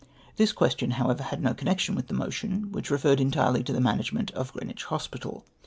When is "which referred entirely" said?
2.71-3.61